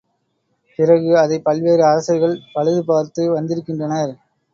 [0.79, 4.15] பிறகு அதைப் பல்வேறு அரசர்கள் பழுது பார்த்து வந்திருக்கின்றனர்.